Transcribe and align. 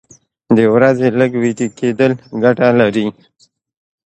د 0.55 0.57
ورځې 0.73 1.07
لږ 1.19 1.31
ویده 1.41 1.67
کېدل 1.79 2.11
ګټه 2.43 2.67
لري. 2.79 3.07